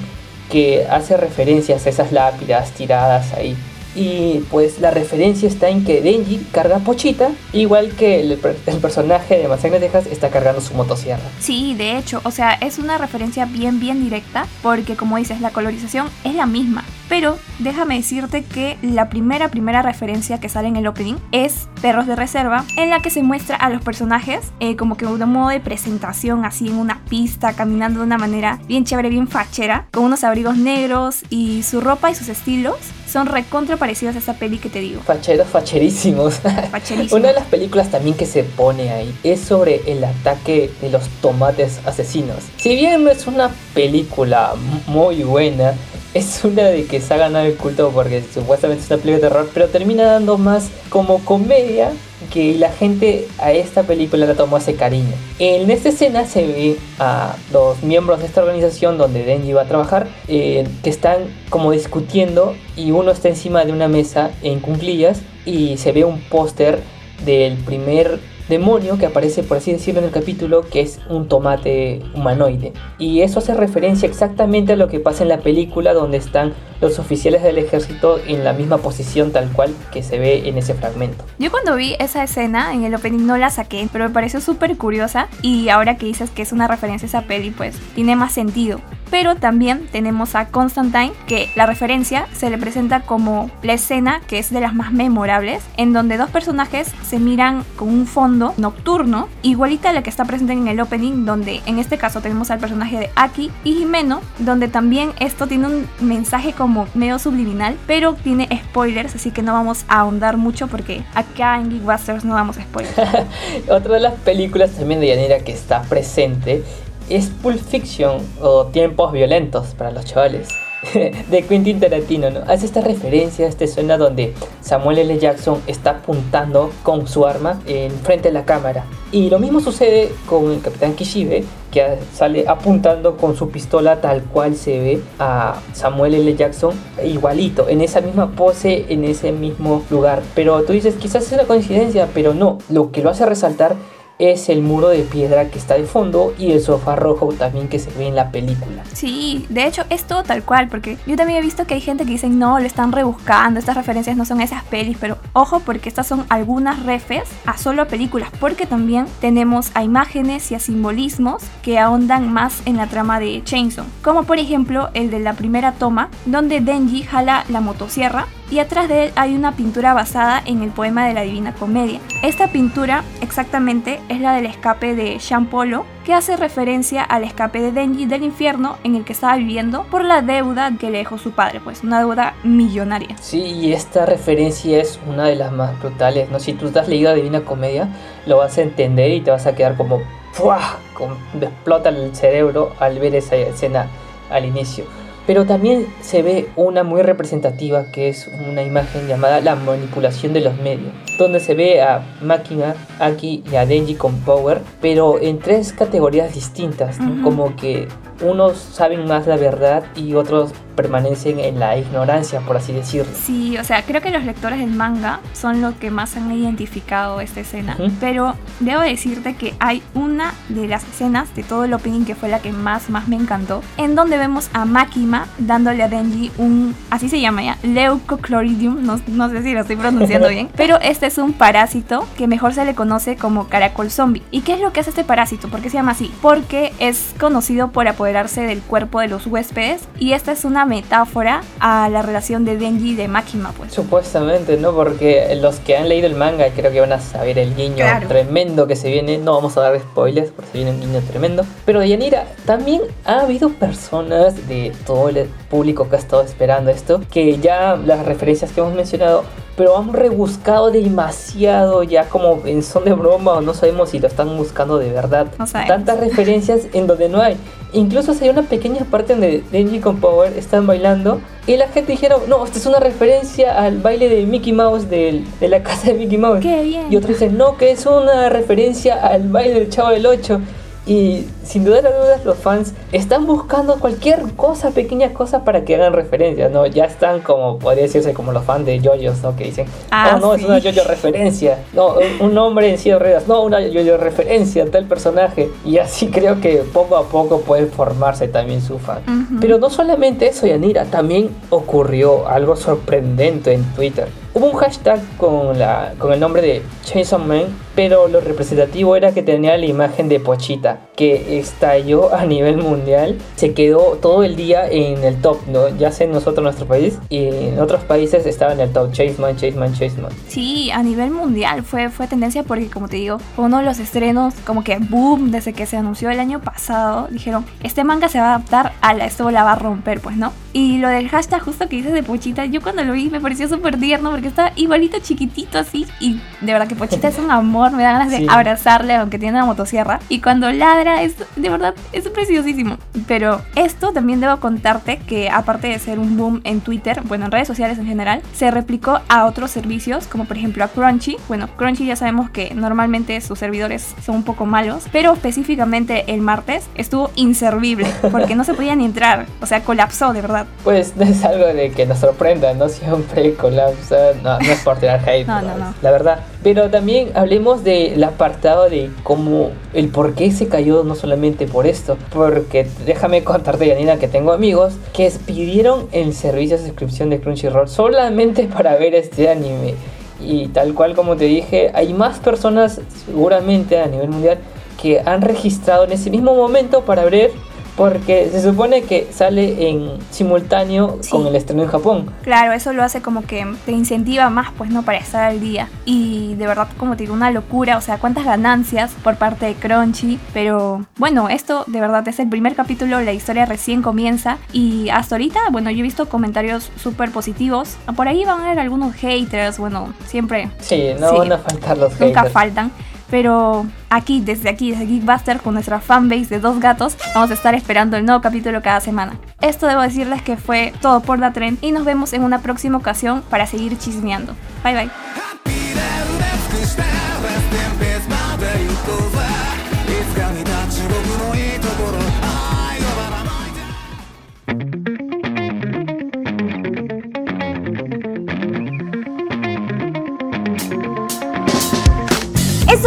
que 0.50 0.88
hace 0.90 1.18
referencias 1.18 1.86
a 1.86 1.90
esas 1.90 2.12
lápidas 2.12 2.72
tiradas 2.72 3.34
ahí. 3.34 3.56
Y 3.98 4.46
pues 4.52 4.80
la 4.80 4.92
referencia 4.92 5.50
está 5.50 5.70
en 5.70 5.84
que 5.84 6.02
Denji 6.02 6.46
carga 6.52 6.78
pochita, 6.80 7.32
igual 7.52 7.90
que 7.90 8.22
el, 8.22 8.38
personaje 8.38 9.40
de 9.40 9.48
Masacre 9.48 9.80
Texas 9.80 10.06
está 10.06 10.30
cargando 10.30 10.62
su 10.62 10.76
motosierra. 10.76 11.24
Sí, 11.40 11.74
de 11.74 11.98
hecho, 11.98 12.22
o 12.24 12.30
sea, 12.30 12.54
es 12.54 12.78
una 12.78 13.00
referencia 13.00 13.46
bien, 13.46 13.80
bien 13.80 14.04
directa, 14.04 14.46
porque 14.62 14.96
como 14.96 15.18
dices, 15.18 15.42
la 15.42 15.50
colorización 15.50 16.10
es 16.24 16.36
la 16.36 16.46
misma. 16.46 16.86
Pero 17.10 17.40
déjame 17.60 17.96
decirte 17.96 18.44
que 18.44 18.78
la 18.82 19.10
primera, 19.10 19.50
primera 19.50 19.82
referencia 19.82 20.40
que 20.40 20.50
sale 20.50 20.68
en 20.68 20.76
el 20.76 20.88
opening 20.88 21.16
es 21.32 21.68
Perros 21.82 22.06
de 22.06 22.18
Reserva, 22.18 22.66
en 22.76 22.90
la 22.90 23.00
que 23.00 23.10
se 23.10 23.24
muestra 23.24 23.56
a 23.56 23.70
los 23.70 23.82
personajes 23.82 24.52
eh, 24.60 24.76
como 24.76 24.98
que 24.98 25.06
un 25.06 25.18
modo 25.32 25.50
de 25.50 25.60
presentación, 25.60 26.46
así 26.46 26.68
en 26.68 26.76
una 26.76 27.04
pista, 27.06 27.54
caminando 27.54 28.02
de 28.02 28.06
una 28.06 28.18
manera 28.18 28.60
bien 28.68 28.84
chévere, 28.84 29.10
bien 29.10 29.28
fachera, 29.28 29.88
con 29.92 30.04
unos 30.04 30.24
abrigos 30.24 30.58
negros 30.58 31.24
y 31.30 31.64
su 31.64 31.82
ropa 31.82 32.12
y 32.12 32.16
sus 32.16 32.30
estilos 32.30 32.76
son 33.18 33.26
recontra 33.26 33.78
parecidos 33.78 34.16
a 34.16 34.20
esa 34.20 34.36
peli 34.36 34.60
que 34.60 34.70
te 34.70 34.78
digo. 34.78 35.02
Facheros, 35.02 35.48
facherísimos. 35.48 36.36
Facherísimos. 36.72 37.14
Una 37.14 37.30
de 37.30 37.34
las 37.34 37.46
películas 37.46 37.90
también 37.90 38.16
que 38.16 38.28
se 38.28 38.44
pone 38.44 38.92
ahí 38.92 39.12
es 39.24 39.40
sobre 39.40 39.82
el 39.88 40.04
ataque 40.04 40.70
de 40.82 40.92
los 40.92 41.10
tomates 41.20 41.80
asesinos. 41.88 42.44
Si 42.58 42.76
bien 42.76 43.04
no 43.04 43.10
es 43.10 43.26
una 43.26 43.50
película 43.74 44.54
muy 44.86 45.24
buena, 45.24 45.74
es 46.14 46.44
una 46.44 46.66
de 46.66 46.86
que 46.86 47.02
se 47.02 47.12
ha 47.16 47.18
ganado 47.18 47.46
el 47.46 47.56
culto 47.56 47.90
porque 47.92 48.24
supuestamente 48.32 48.84
es 48.84 48.92
una 48.92 49.02
película 49.02 49.16
de 49.16 49.34
terror, 49.34 49.50
pero 49.52 49.68
termina 49.68 50.04
dando 50.04 50.38
más 50.38 50.70
como 50.90 51.18
comedia 51.26 51.94
que 52.32 52.56
la 52.56 52.72
gente 52.72 53.28
a 53.40 53.52
esta 53.52 53.84
película 53.84 54.26
la 54.26 54.36
tomó 54.36 54.58
ese 54.58 54.76
cariño. 54.76 55.14
En 55.40 55.70
esta 55.72 55.90
escena 55.90 56.26
se 56.26 56.46
ve 56.46 56.78
a 57.00 57.36
los 57.52 57.84
miembros 57.84 58.20
de 58.20 58.26
esta 58.26 58.42
organización 58.42 58.98
donde 58.98 59.24
Denji 59.24 59.54
va 59.54 59.64
a 59.64 59.68
trabajar 59.68 60.08
eh, 60.28 60.68
que 60.84 60.90
están 60.90 61.18
como 61.50 61.72
discutiendo 61.72 62.56
y 62.76 62.92
uno 62.92 63.12
está 63.12 63.30
encima 63.30 63.66
de 63.66 63.72
una 63.72 63.88
mesa 63.88 64.32
en 64.44 64.60
cunclillas 64.60 65.22
y 65.46 65.78
se 65.78 65.92
ve 65.92 66.04
un 66.04 66.20
póster 66.22 66.80
del 67.26 67.56
primer 67.58 68.20
demonio 68.50 68.98
que 68.98 69.06
aparece, 69.06 69.44
por 69.44 69.58
así 69.58 69.72
decirlo, 69.72 70.00
en 70.00 70.08
el 70.08 70.12
capítulo, 70.12 70.62
que 70.62 70.82
es 70.82 71.00
un 71.10 71.28
tomate 71.28 72.02
humanoide. 72.14 72.74
Y 72.98 73.22
eso 73.22 73.40
hace 73.40 73.54
referencia 73.54 74.08
exactamente 74.08 74.74
a 74.74 74.76
lo 74.76 74.88
que 74.88 75.00
pasa 75.00 75.24
en 75.24 75.30
la 75.30 75.40
película, 75.40 75.94
donde 75.94 76.18
están 76.18 76.54
los 76.82 77.00
oficiales 77.00 77.44
del 77.44 77.58
ejército 77.58 78.20
en 78.28 78.44
la 78.44 78.54
misma 78.54 78.78
posición 78.78 79.32
tal 79.32 79.52
cual 79.52 79.74
que 79.92 80.04
se 80.04 80.20
ve 80.20 80.48
en 80.48 80.58
ese 80.58 80.74
fragmento. 80.74 81.24
Yo 81.40 81.52
cuando 81.52 81.76
vi 81.76 81.96
esa 82.00 82.24
escena 82.24 82.74
en 82.74 82.84
el 82.84 82.94
opening 82.94 83.26
no 83.26 83.38
la 83.38 83.50
saqué, 83.50 83.88
pero 83.92 84.06
me 84.08 84.14
pareció 84.14 84.42
súper 84.42 84.78
curiosa 84.78 85.28
y 85.42 85.70
ahora 85.70 85.98
que 85.98 86.06
dices 86.06 86.30
que 86.30 86.42
es 86.42 86.52
una 86.52 86.68
referencia 86.68 87.06
a 87.06 87.10
esa 87.10 87.22
peli, 87.24 87.52
pues 87.52 87.76
tiene 87.96 88.16
más 88.16 88.34
sentido. 88.34 88.80
Pero 89.10 89.36
también 89.36 89.88
tenemos 89.92 90.36
a 90.36 90.48
Constantine, 90.48 91.14
que 91.28 91.50
la 91.56 91.66
referencia 91.66 92.28
se 92.34 92.50
le 92.50 92.58
presenta 92.58 93.02
como 93.02 93.50
la 93.62 93.74
escena 93.74 94.22
que 94.28 94.40
es 94.40 94.52
de 94.52 94.62
las 94.62 94.74
más 94.74 94.92
memorables, 94.92 95.64
en 95.78 95.94
donde 95.94 96.18
dos 96.18 96.30
personajes 96.30 96.92
se 97.08 97.20
miran 97.20 97.64
con 97.76 97.90
un 97.90 98.08
fondo 98.08 98.54
nocturno, 98.58 99.30
igualita 99.44 99.90
a 99.90 99.94
la 99.94 100.04
que 100.04 100.10
está 100.10 100.26
presente 100.26 100.54
en 100.54 100.68
el 100.68 100.80
opening, 100.80 101.26
donde 101.26 101.62
en 101.66 101.80
este 101.80 101.98
caso 101.98 102.22
tenemos 102.22 102.52
al 102.52 102.60
personaje 102.60 102.98
de 103.00 103.10
Aki 103.16 103.52
y 103.64 103.74
Jimeno, 103.74 104.22
donde 104.40 104.68
también 104.68 105.12
esto 105.20 105.48
tiene 105.48 105.68
un 105.68 105.88
mensaje 106.00 106.54
como 106.54 106.88
medio 106.94 107.20
subliminal, 107.20 107.78
pero 107.88 108.14
tiene 108.14 108.48
spoilers, 108.70 109.16
así 109.16 109.32
que 109.32 109.42
no 109.42 109.54
vamos 109.54 109.86
a 109.88 110.02
ahondar 110.02 110.38
mucho 110.38 110.68
porque 110.68 111.04
acá 111.16 111.60
en 111.60 111.72
Geekbusters 111.72 112.26
no 112.26 112.36
damos 112.36 112.58
spoilers. 112.58 112.96
Otra 113.70 113.96
de 113.96 114.00
las 114.00 114.14
películas 114.16 114.72
también 114.72 115.00
de 115.00 115.08
Yanira 115.08 115.40
que 115.40 115.52
está 115.52 115.82
presente 115.84 116.64
es 117.10 117.28
Pulp 117.28 117.60
Fiction 117.60 118.22
o 118.42 118.66
Tiempos 118.68 119.12
Violentos 119.12 119.68
para 119.76 119.92
los 119.92 120.06
chavales. 120.06 120.50
de 120.94 121.44
Quentin 121.44 121.80
Tarantino, 121.80 122.30
¿no? 122.30 122.42
Hace 122.48 122.66
esta 122.66 122.82
referencia 122.82 123.46
a 123.46 123.50
esta 123.50 123.64
escena 123.64 123.98
donde 123.98 124.34
Samuel 124.62 125.00
L. 125.00 125.18
Jackson 125.18 125.62
está 125.68 125.92
apuntando 125.92 126.72
con 126.84 127.08
su 127.08 127.26
arma 127.26 127.60
en 127.66 127.92
frente 127.92 128.30
de 128.30 128.34
la 128.34 128.46
cámara. 128.46 128.86
Y 129.12 129.30
lo 129.30 129.40
mismo 129.40 129.60
sucede 129.60 130.12
con 130.28 130.52
el 130.52 130.62
Capitán 130.62 130.94
Kishibe, 130.94 131.44
que 131.72 131.98
sale 132.14 132.48
apuntando 132.48 133.18
con 133.18 133.36
su 133.36 133.50
pistola 133.50 134.02
tal 134.02 134.22
cual 134.24 134.56
se 134.56 134.80
ve 134.80 135.02
a 135.20 135.60
Samuel 135.74 136.14
L. 136.14 136.36
Jackson 136.36 136.74
igualito, 137.04 137.70
en 137.70 137.82
esa 137.82 138.02
misma 138.02 138.32
pose, 138.32 138.86
en 138.90 139.04
ese 139.04 139.32
mismo 139.32 139.84
lugar. 139.90 140.22
Pero 140.36 140.64
tú 140.64 140.74
dices, 140.74 140.96
quizás 140.96 141.26
es 141.26 141.32
una 141.32 141.44
coincidencia, 141.44 142.08
pero 142.14 142.34
no, 142.34 142.60
lo 142.70 142.92
que 142.92 143.02
lo 143.02 143.10
hace 143.10 143.26
resaltar 143.26 143.76
es 144.20 144.50
el 144.50 144.62
muro 144.62 144.90
de 144.90 145.04
piedra 145.04 145.50
que 145.50 145.60
está 145.60 145.76
de 145.76 145.84
fondo 145.84 146.34
y 146.38 146.52
el 146.52 146.62
sofá 146.62 146.96
rojo 146.96 147.34
también 147.34 147.68
que 147.68 147.80
se 147.80 147.92
ve 147.92 148.08
en 148.08 148.16
la 148.16 148.32
película. 148.32 148.84
Sí, 148.94 149.46
de 149.50 149.66
hecho 149.68 149.84
es 149.90 150.06
todo 150.06 150.24
tal 150.24 150.44
cual, 150.44 150.68
porque 150.70 150.98
yo 151.06 151.16
también 151.16 151.40
he 151.40 151.42
visto 151.42 151.66
que 151.66 151.76
hay 151.76 151.82
gente 151.82 152.06
que 152.06 152.12
dice 152.12 152.30
no, 152.30 152.60
lo 152.60 152.66
están 152.66 152.92
rebuscando, 152.92 153.60
estas 153.60 153.78
referencias 153.78 154.18
no 154.18 154.26
son 154.26 154.42
esas 154.42 154.64
pelis, 154.64 154.98
pero 155.00 155.18
ojo 155.34 155.60
porque 155.60 155.90
estas 155.90 156.08
son 156.08 156.26
algunas 156.30 156.84
refes 156.84 157.24
a 157.46 157.58
solo 157.58 157.88
películas, 157.88 158.30
porque 158.40 158.66
también 158.66 159.06
tenemos 159.22 159.72
a 159.74 159.84
imágenes 159.84 160.52
y 160.52 160.56
a 160.56 160.60
simbolismos 160.60 161.44
que 161.62 161.80
ahondan 161.80 162.32
más 162.32 162.62
en 162.66 162.78
la 162.78 162.88
trama 162.88 163.20
de 163.20 163.44
Chainsaw, 163.44 163.86
como 164.02 164.24
por 164.24 164.40
ejemplo 164.40 164.90
el 164.94 165.12
de 165.12 165.20
la 165.20 165.34
primera 165.34 165.74
toma, 165.74 166.10
donde 166.26 166.60
Denji 166.60 167.04
jala 167.04 167.46
la 167.50 167.62
motosierra 167.62 168.28
y 168.50 168.60
atrás 168.60 168.88
de 168.88 169.06
él 169.06 169.12
hay 169.16 169.36
una 169.36 169.54
pintura 169.54 169.94
basada 169.94 170.42
en 170.46 170.62
el 170.64 170.70
poema 170.70 171.08
de 171.08 171.14
la 171.14 171.22
Divina 171.22 171.54
Comedia. 171.54 172.00
Esta 172.24 172.48
pintura 172.48 173.04
exactamente 173.22 174.00
es 174.10 174.22
la 174.22 174.34
del 174.34 174.46
escape 174.46 174.96
de 174.96 175.20
Jean 175.20 175.48
Polo, 175.48 175.86
que 176.06 176.14
hace 176.14 176.38
referencia 176.38 177.04
al 177.04 177.24
escape 177.24 177.60
de 177.60 177.72
Denji 177.72 178.06
del 178.06 178.24
infierno 178.24 178.78
en 178.84 178.96
el 178.96 179.04
que 179.04 179.14
estaba 179.14 179.36
viviendo 179.36 179.84
por 179.92 180.06
la 180.06 180.22
deuda 180.22 180.72
que 180.80 180.90
le 180.90 181.00
dejó 181.00 181.18
su 181.18 181.32
padre, 181.32 181.60
pues 181.62 181.84
una 181.84 182.00
deuda 182.00 182.36
millonaria. 182.44 183.18
Sí, 183.20 183.42
y 183.42 183.74
esta 183.74 184.06
referencia 184.06 184.80
es 184.80 185.00
una 185.08 185.26
de 185.26 185.36
las 185.36 185.52
más 185.52 185.78
brutales, 185.80 186.30
¿no? 186.30 186.40
Si 186.40 186.54
tú 186.54 186.72
has 186.80 186.88
leído 186.88 187.10
la 187.10 187.16
Divina 187.16 187.42
Comedia, 187.42 187.90
lo 188.26 188.38
vas 188.38 188.58
a 188.58 188.62
entender 188.62 189.12
y 189.12 189.22
te 189.22 189.32
vas 189.32 189.46
a 189.46 189.56
quedar 189.56 189.76
como 189.76 190.02
¡Fua! 190.32 190.78
Como 190.94 191.16
explota 191.42 191.90
el 191.90 192.16
cerebro 192.16 192.74
al 192.80 193.00
ver 193.00 193.16
esa 193.16 193.36
escena 193.36 193.88
al 194.30 194.46
inicio. 194.46 194.86
Pero 195.28 195.46
también 195.46 195.86
se 196.02 196.24
ve 196.24 196.48
una 196.56 196.84
muy 196.84 197.02
representativa 197.02 197.92
que 197.92 198.08
es 198.08 198.30
una 198.50 198.64
imagen 198.64 199.08
llamada 199.08 199.42
la 199.42 199.56
manipulación 199.56 200.32
de 200.32 200.40
los 200.40 200.58
medios, 200.58 200.94
donde 201.20 201.42
se 201.42 201.54
ve 201.54 201.82
a 201.82 202.02
Máquina, 202.22 202.76
Aki 203.00 203.44
y 203.52 203.56
a 203.58 203.66
Denji 203.66 203.96
con 203.96 204.22
Power, 204.22 204.62
pero 204.82 205.20
en 205.20 205.40
tres 205.40 205.74
categorías 205.74 206.34
distintas, 206.34 206.98
como 207.24 207.58
que 207.58 207.90
unos 208.22 208.58
saben 208.58 209.08
más 209.08 209.28
la 209.28 209.38
verdad 209.38 209.84
y 209.96 210.16
otros 210.16 210.54
permanecen 210.76 211.40
en 211.40 211.60
la 211.60 211.76
ignorancia, 211.76 212.40
por 212.42 212.56
así 212.56 212.72
decirlo. 212.72 213.12
Sí, 213.14 213.58
o 213.58 213.64
sea, 213.64 213.82
creo 213.82 214.00
que 214.00 214.12
los 214.12 214.24
lectores 214.24 214.60
del 214.60 214.70
manga 214.70 215.20
son 215.34 215.60
los 215.60 215.74
que 215.76 215.90
más 215.90 216.16
han 216.16 216.32
identificado 216.32 217.20
esta 217.20 217.40
escena. 217.40 217.76
Pero 218.00 218.36
debo 218.60 218.82
decirte 218.82 219.36
que 219.36 219.56
hay 219.60 219.82
una 219.96 220.36
de 220.50 220.68
las 220.68 220.84
escenas 220.84 221.36
de 221.36 221.42
todo 221.42 221.66
el 221.66 221.74
opening 221.74 222.06
que 222.06 222.14
fue 222.14 222.30
la 222.30 222.40
que 222.40 222.52
más, 222.52 222.92
más 222.92 223.08
me 223.08 223.16
encantó, 223.16 223.64
en 223.78 223.96
donde 223.96 224.18
vemos 224.18 224.50
a 224.54 224.66
Makima 224.66 225.28
dándole 225.40 225.82
a 225.82 225.90
Denji 225.90 226.32
un, 226.38 226.76
así 226.92 227.10
se 227.10 227.20
llama 227.20 227.44
ya, 227.44 227.58
Leucochloridium, 227.64 228.86
no, 228.86 229.00
no 229.08 229.30
sé 229.30 229.42
si 229.42 229.54
lo 229.54 229.62
estoy 229.62 229.78
pronunciando 229.78 230.30
bien, 230.30 230.50
pero 230.56 230.80
este 230.80 231.08
es 231.08 231.18
un 231.18 231.34
parásito 231.34 232.08
que 232.18 232.28
mejor 232.28 232.54
se 232.54 232.66
le 232.66 232.76
conoce 232.76 233.16
como 233.16 233.48
caracol 233.48 233.90
zombie. 233.90 234.22
¿Y 234.30 234.42
qué 234.42 234.54
es 234.54 234.60
lo 234.60 234.72
que 234.74 234.82
hace 234.82 234.92
este 234.92 235.04
parásito? 235.04 235.48
¿Por 235.48 235.62
qué 235.62 235.72
se 235.72 235.78
llama 235.78 235.94
así? 235.94 236.12
Porque 236.22 236.72
es 236.78 237.16
conocido 237.20 237.72
por 237.72 237.88
apoderarse 237.88 238.07
del 238.08 238.62
cuerpo 238.62 239.02
de 239.02 239.08
los 239.08 239.28
huéspedes 239.28 239.82
y 240.00 240.14
esta 240.14 240.32
es 240.32 240.46
una 240.46 240.66
metáfora 240.66 241.42
a 241.60 241.90
la 241.90 242.02
relación 242.02 242.46
de 242.46 242.58
Denji 242.58 242.92
y 242.92 242.96
de 242.96 243.08
Makima, 243.08 243.52
pues. 243.52 243.74
Supuestamente, 243.74 244.58
¿no? 244.58 244.72
Porque 244.72 245.38
los 245.42 245.60
que 245.60 245.78
han 245.78 245.90
leído 245.90 246.08
el 246.08 246.16
manga 246.16 246.48
creo 246.56 246.72
que 246.72 246.80
van 246.80 246.94
a 246.94 247.00
saber 247.00 247.38
el 247.38 247.56
guiño 247.56 247.86
tremendo 248.08 248.68
que 248.68 248.76
se 248.76 248.90
viene. 248.90 249.18
No 249.18 249.34
vamos 249.34 249.58
a 249.58 249.62
dar 249.62 249.80
spoilers 249.80 250.32
porque 250.32 250.52
se 250.52 250.58
viene 250.58 250.72
un 250.72 250.82
guiño 250.82 251.02
tremendo. 251.02 251.46
Pero 251.66 251.84
Yanira, 251.84 252.26
también 252.46 252.82
ha 253.06 253.22
habido 253.22 253.50
personas 253.50 254.48
de 254.48 254.74
todo 254.86 255.10
el 255.10 255.28
público 255.50 255.90
que 255.90 255.96
ha 255.96 256.00
estado 256.00 256.24
esperando 256.24 256.72
esto, 256.72 257.02
que 257.12 257.38
ya 257.38 257.76
las 257.76 258.06
referencias 258.06 258.52
que 258.52 258.62
hemos 258.62 258.74
mencionado 258.74 259.24
pero 259.58 259.76
han 259.76 259.92
rebuscado 259.92 260.70
demasiado 260.70 261.82
ya 261.82 262.08
como 262.08 262.44
en 262.46 262.62
son 262.62 262.86
de 262.86 262.94
broma 262.94 263.34
o 263.34 263.42
no 263.42 263.56
sabemos 263.56 263.90
si 263.90 264.00
lo 264.00 264.08
están 264.08 264.38
buscando 264.38 264.78
de 264.78 264.92
verdad. 264.92 265.28
Tantas 265.68 266.00
referencias 266.00 266.68
en 266.74 266.86
donde 266.86 267.10
no 267.10 267.20
hay. 267.20 267.38
Incluso 267.74 268.14
hay 268.22 268.30
una 268.30 268.44
pequeña 268.44 268.86
parte 268.86 269.14
donde 269.14 269.44
Denji 269.52 269.80
con 269.80 270.00
Power 270.00 270.32
están 270.38 270.68
bailando 270.68 271.20
y 271.48 271.58
la 271.58 271.68
gente 271.70 271.94
dijeron, 271.94 272.22
no, 272.28 272.46
esta 272.46 272.60
es 272.60 272.66
una 272.68 272.80
referencia 272.80 273.60
al 273.60 273.80
baile 273.80 274.10
de 274.10 274.28
Mickey 274.28 274.54
Mouse 274.54 274.88
de 274.90 275.24
la 275.42 275.64
casa 275.64 275.88
de 275.88 275.96
Mickey 275.96 276.20
Mouse. 276.20 276.42
Qué 276.42 276.62
bien. 276.62 276.94
Y 276.94 276.96
otros 276.96 277.20
dicen, 277.20 277.36
no, 277.36 277.58
que 277.58 277.72
es 277.72 277.84
una 277.88 278.30
referencia 278.30 278.96
al 278.96 279.28
baile 279.28 279.56
del 279.56 279.70
Chavo 279.70 279.90
del 279.90 280.06
8. 280.06 280.40
Y 280.86 281.26
sin 281.48 281.64
duda 281.64 281.82
dudas 281.82 282.26
los 282.26 282.38
fans 282.38 282.74
están 282.92 283.26
buscando 283.26 283.80
cualquier 283.80 284.34
cosa, 284.36 284.72
pequeña 284.72 285.14
cosa 285.14 285.44
para 285.44 285.64
que 285.64 285.76
hagan 285.76 285.94
referencia, 285.94 286.50
¿no? 286.50 286.66
Ya 286.66 286.86
están 286.86 287.22
como, 287.22 287.58
podría 287.58 287.84
decirse 287.84 288.14
como 288.14 288.32
los 288.32 288.44
fans 288.44 288.66
de 288.66 288.80
JoJo's, 288.80 289.22
¿no? 289.24 289.36
Que 289.36 289.46
dicen, 289.46 289.68
ah, 289.92 290.16
oh, 290.16 290.20
no, 290.20 290.36
es 290.36 290.44
una 290.44 290.60
JoJo 290.60 290.84
referencia, 290.84 291.60
no, 291.74 291.96
un 292.20 292.34
nombre 292.34 292.70
en 292.70 292.84
de 292.84 293.00
ruedas, 293.00 293.28
no, 293.28 293.44
una 293.44 293.60
JoJo 293.62 293.98
referencia 293.98 294.70
tal 294.70 294.86
personaje. 294.86 295.50
Y 295.66 295.78
así 295.78 296.08
creo 296.12 296.42
que 296.42 296.58
poco 296.74 296.98
a 296.98 297.04
poco 297.04 297.42
puede 297.42 297.68
formarse 297.68 298.28
también 298.28 298.62
su 298.62 298.80
fan. 298.80 299.02
Pero 299.40 299.58
no 299.58 299.70
solamente 299.70 300.28
eso, 300.28 300.48
Yanira, 300.48 300.86
también 300.86 301.30
ocurrió 301.50 302.28
algo 302.28 302.56
sorprendente 302.56 303.54
en 303.54 303.64
Twitter. 303.74 304.08
Hubo 304.34 304.52
un 304.52 304.56
hashtag 304.56 305.00
con, 305.18 305.58
la, 305.58 305.94
con 305.98 306.14
el 306.14 306.20
nombre 306.20 306.42
de 306.44 306.62
Chainsaw 306.86 307.20
Man, 307.20 307.46
pero 307.76 308.08
lo 308.08 308.22
representativo 308.22 308.96
era 308.96 309.12
que 309.12 309.24
tenía 309.24 309.58
la 309.58 309.66
imagen 309.66 310.10
de 310.10 310.20
Pochita, 310.20 310.80
que 310.96 311.37
estalló 311.40 312.14
a 312.14 312.26
nivel 312.26 312.58
mundial. 312.58 313.18
Se 313.36 313.54
quedó 313.54 313.98
todo 314.02 314.24
el 314.24 314.36
día 314.36 314.68
en 314.70 315.04
el 315.04 315.22
top, 315.22 315.40
¿no? 315.48 315.70
ya 315.78 315.92
sea 315.92 316.06
en 316.08 316.14
nosotros, 316.14 316.44
nuestro 316.44 316.66
país, 316.66 317.00
y 317.10 317.28
en 317.28 317.60
otros 317.60 317.84
países 317.84 318.26
estaba 318.26 318.54
en 318.54 318.60
el 318.60 318.72
top. 318.72 318.92
Chaseman, 318.92 319.36
Chaseman, 319.36 319.74
Chaseman. 319.74 320.12
Sí, 320.28 320.72
a 320.72 320.84
nivel 320.84 321.12
mundial 321.12 321.64
fue, 321.64 321.90
fue 321.90 322.08
tendencia 322.08 322.44
porque, 322.44 322.70
como 322.70 322.88
te 322.88 322.98
digo, 322.98 323.18
uno 323.38 323.60
de 323.60 323.66
los 323.66 323.80
estrenos, 323.80 324.34
como 324.46 324.64
que 324.64 324.78
boom, 324.78 325.32
desde 325.32 325.54
que 325.54 325.66
se 325.66 325.78
anunció 325.78 326.10
el 326.10 326.20
año 326.20 326.40
pasado, 326.42 327.08
dijeron, 327.10 327.46
este 327.64 327.84
manga 327.84 328.10
se 328.10 328.20
va 328.20 328.28
a 328.28 328.36
adaptar 328.36 328.74
a 328.82 328.94
la, 328.94 329.06
esto 329.06 329.30
la 329.32 329.44
va 329.44 329.54
a 329.54 329.56
romper, 329.56 330.00
pues, 330.00 330.16
¿no? 330.18 330.32
Y 330.58 330.80
lo 330.80 330.90
del 330.90 331.08
hashtag 331.08 331.40
justo 331.40 331.70
que 331.70 331.76
dices 331.76 331.94
de 331.94 332.02
Pochita, 332.02 332.44
yo 332.46 332.64
cuando 332.64 332.84
lo 332.84 332.94
vi 332.94 333.12
me 333.12 333.22
pareció 333.22 333.48
súper 333.48 333.80
tierno 333.80 334.10
porque 334.10 334.28
está 334.28 334.54
igualito 334.56 334.98
chiquitito 334.98 335.60
así. 335.60 335.86
Y 336.00 336.20
de 336.42 336.52
verdad 336.52 336.68
que 336.68 336.76
Pochita 336.76 337.10
es 337.10 337.20
un 337.20 337.30
amor, 337.30 337.74
me 337.74 337.84
da 337.84 337.92
ganas 337.92 338.10
de 338.10 338.26
abrazarle 338.28 338.96
aunque 338.96 339.20
tiene 339.20 339.38
una 339.38 339.46
motosierra. 339.46 340.00
Y 340.10 340.20
cuando 340.20 340.52
ladra 340.52 341.04
es 341.04 341.14
de 341.36 341.50
verdad, 341.50 341.76
es 341.92 342.10
preciosísimo. 342.10 342.80
Pero 343.08 343.40
esto 343.56 343.92
también 343.92 344.20
debo 344.20 344.38
contarte 344.40 344.98
que 344.98 345.30
aparte 345.30 345.68
de 345.68 345.78
ser 345.78 346.00
un 346.00 346.18
boom 346.18 346.42
en 346.44 346.62
Twitter, 346.62 347.02
bueno, 347.04 347.26
en 347.26 347.32
redes 347.32 347.48
sociales 347.48 347.78
en 347.78 347.86
general, 347.86 348.24
se 348.34 348.50
replicó 348.50 349.02
a 349.10 349.26
otros 349.26 349.52
servicios 349.52 350.08
como 350.08 350.26
por 350.26 350.38
ejemplo 350.38 350.64
a 350.64 350.70
Crunchy. 350.70 351.18
Bueno, 351.28 351.50
Crunchy 351.56 351.86
ya 351.86 351.96
sabemos 351.96 352.32
que 352.32 352.56
normalmente 352.56 353.22
sus 353.22 353.38
servidores 353.38 353.94
son 354.04 354.16
un 354.16 354.24
poco 354.24 354.48
malos, 354.48 354.86
pero 354.92 355.14
específicamente 355.14 356.12
el 356.12 356.22
martes 356.22 356.68
estuvo 356.74 357.12
inservible 357.14 357.86
porque 358.12 358.36
no 358.36 358.44
se 358.44 358.56
podía 358.56 358.76
ni 358.76 358.86
entrar. 358.86 359.28
O 359.40 359.46
sea, 359.46 359.64
colapsó 359.64 360.14
de 360.14 360.22
verdad. 360.22 360.47
Pues 360.64 360.96
no 360.98 361.06
es 361.06 361.24
algo 361.24 361.46
de 361.46 361.72
que 361.72 361.86
nos 361.86 362.00
sorprenda, 362.00 362.54
¿no? 362.54 362.70
Siempre 362.70 363.34
colapsa. 363.36 364.14
No, 364.24 364.40
no 364.40 364.52
es 364.52 364.60
por 364.64 364.78
tirar 364.78 365.02
hate, 365.10 365.28
no, 365.28 365.42
no, 365.42 365.58
no. 365.58 365.74
la 365.82 365.92
verdad. 365.92 366.20
Pero 366.44 366.70
también 366.70 367.12
hablemos 367.16 367.64
del 367.64 368.04
apartado 368.04 368.70
de 368.70 368.90
cómo, 369.04 369.52
el 369.74 369.90
por 369.90 370.14
qué 370.14 370.32
se 370.32 370.48
cayó 370.48 370.84
no 370.84 370.96
solamente 370.96 371.48
por 371.48 371.68
esto. 371.68 371.98
Porque 372.12 372.68
déjame 372.86 373.24
contarte, 373.24 373.68
Yanina, 373.68 373.98
que 373.98 374.08
tengo 374.08 374.32
amigos 374.32 374.74
que 374.94 375.12
pidieron 375.26 375.88
el 375.92 376.14
servicio 376.14 376.58
de 376.58 376.66
suscripción 376.66 377.10
de 377.10 377.20
Crunchyroll 377.20 377.68
solamente 377.68 378.44
para 378.48 378.76
ver 378.76 378.96
este 378.96 379.30
anime. 379.30 379.76
Y 380.20 380.48
tal 380.48 380.74
cual 380.74 380.96
como 380.96 381.16
te 381.16 381.26
dije, 381.26 381.72
hay 381.74 381.94
más 381.94 382.20
personas 382.20 382.82
seguramente 383.06 383.80
a 383.80 383.86
nivel 383.86 384.10
mundial 384.10 384.40
que 384.82 385.02
han 385.04 385.22
registrado 385.22 385.84
en 385.84 385.92
ese 385.92 386.10
mismo 386.10 386.36
momento 386.36 386.82
para 386.82 387.04
ver 387.06 387.32
porque 387.78 388.28
se 388.32 388.42
supone 388.42 388.82
que 388.82 389.08
sale 389.12 389.70
en 389.70 390.00
simultáneo 390.10 391.00
con 391.12 391.28
el 391.28 391.36
estreno 391.36 391.62
en 391.62 391.70
Japón. 391.70 392.12
Claro, 392.24 392.52
eso 392.52 392.74
lo 392.74 392.84
hace 392.84 393.02
como 393.02 393.22
que 393.22 393.46
te 393.66 393.72
incentiva 393.72 394.30
más, 394.32 394.50
pues, 394.58 394.72
¿no? 394.72 394.82
Para 394.82 394.98
estar 394.98 395.24
al 395.24 395.40
día. 395.40 395.70
Y 395.86 396.34
de 396.36 396.48
verdad, 396.48 396.68
como 396.78 396.98
te 396.98 397.04
digo, 397.04 397.14
una 397.14 397.30
locura. 397.30 397.78
O 397.78 397.82
sea, 397.82 398.00
cuántas 398.00 398.26
ganancias 398.26 398.92
por 399.04 399.18
parte 399.18 399.46
de 399.46 399.54
Crunchy. 399.54 400.20
Pero 400.34 400.86
bueno, 400.98 401.30
esto 401.30 401.66
de 401.68 401.80
verdad 401.80 402.06
es 402.08 402.20
el 402.20 402.28
primer 402.28 402.56
capítulo, 402.56 403.00
la 403.02 403.14
historia 403.14 403.46
recién 403.46 403.84
comienza. 403.84 404.40
Y 404.52 404.90
hasta 404.90 405.16
ahorita, 405.16 405.40
bueno, 405.52 405.70
yo 405.70 405.80
he 405.80 405.84
visto 405.84 406.10
comentarios 406.10 406.72
súper 406.82 407.12
positivos. 407.12 407.78
Por 407.96 408.08
ahí 408.08 408.26
van 408.26 408.42
a 408.42 408.46
haber 408.48 408.60
algunos 408.60 408.96
haters, 408.96 409.60
bueno, 409.60 409.94
siempre. 410.08 410.50
Sí, 410.60 410.90
no 411.00 411.16
van 411.16 411.32
a 411.32 411.38
faltar 411.38 411.78
los 411.78 411.94
haters. 411.94 412.08
Nunca 412.08 412.30
faltan. 412.32 412.72
Pero 413.10 413.66
aquí, 413.90 414.22
desde 414.22 414.50
aquí, 414.50 414.72
desde 414.72 414.86
Geekbuster, 414.86 415.40
con 415.40 415.54
nuestra 415.54 415.80
fanbase 415.80 416.26
de 416.26 416.40
dos 416.40 416.60
gatos, 416.60 416.98
vamos 417.14 417.32
a 417.32 417.34
estar 417.34 417.56
esperando 417.56 417.98
el 417.98 418.06
nuevo 418.06 418.22
capítulo 418.22 418.62
cada 418.62 418.80
semana. 418.80 419.18
Esto 419.42 419.68
debo 419.68 419.82
decirles 419.82 420.22
que 420.22 420.38
fue 420.38 420.74
todo 420.82 421.02
por 421.02 421.20
la 421.20 421.34
tren 421.34 421.58
y 421.62 421.72
nos 421.72 421.86
vemos 421.86 422.14
en 422.14 422.24
una 422.24 422.40
próxima 422.40 422.78
ocasión 422.78 423.24
para 423.30 423.46
seguir 423.46 423.78
chismeando. 423.78 424.36
Bye 424.64 424.74
bye. 424.74 424.92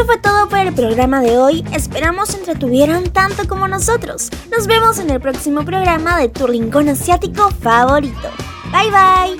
Eso 0.00 0.06
fue 0.06 0.16
todo 0.16 0.48
por 0.48 0.58
el 0.60 0.72
programa 0.72 1.20
de 1.20 1.36
hoy. 1.36 1.62
Esperamos 1.74 2.34
entretuvieran 2.34 3.10
tanto 3.10 3.46
como 3.46 3.68
nosotros. 3.68 4.30
Nos 4.50 4.66
vemos 4.66 4.98
en 4.98 5.10
el 5.10 5.20
próximo 5.20 5.62
programa 5.62 6.18
de 6.18 6.30
tu 6.30 6.46
rincón 6.46 6.88
asiático 6.88 7.50
favorito. 7.50 8.30
Bye 8.72 8.90
bye. 8.90 9.36